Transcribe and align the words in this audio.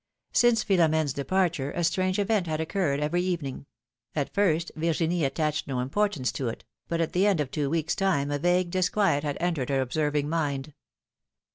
Since 0.33 0.63
Philomene's 0.63 1.13
departure 1.13 1.69
a 1.73 1.83
strange 1.83 2.17
event 2.17 2.47
had 2.47 2.59
oc 2.59 2.69
curred 2.69 2.97
every 3.01 3.21
evening; 3.21 3.67
at 4.15 4.33
first 4.33 4.71
Virginie 4.75 5.23
attached 5.23 5.67
no 5.67 5.79
im 5.79 5.91
portance 5.91 6.33
to 6.33 6.49
it, 6.49 6.65
but 6.87 6.99
at 6.99 7.13
the 7.13 7.27
end 7.27 7.39
of 7.39 7.51
two 7.51 7.69
weeks' 7.69 7.93
time 7.95 8.31
a 8.31 8.39
vague 8.39 8.71
disquiet 8.71 9.21
had 9.23 9.37
entered 9.39 9.69
her 9.69 9.79
observing 9.79 10.27
mind. 10.27 10.73